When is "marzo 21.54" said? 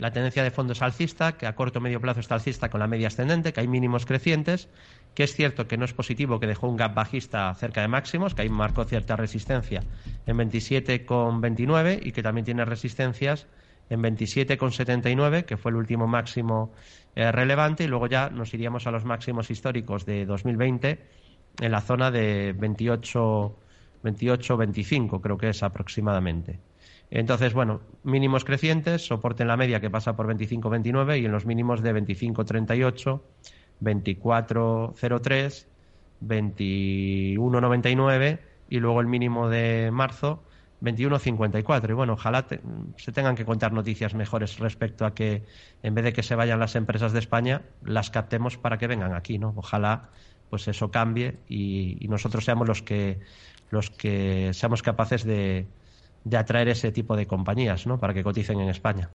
39.90-41.90